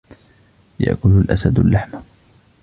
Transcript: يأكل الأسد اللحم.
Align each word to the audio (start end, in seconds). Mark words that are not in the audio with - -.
يأكل 0.79 1.09
الأسد 1.09 1.57
اللحم. 1.59 1.99